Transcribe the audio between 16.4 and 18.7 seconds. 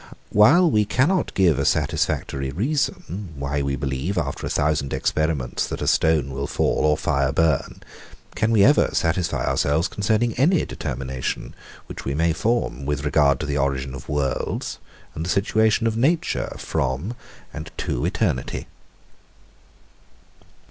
from, and to eternity?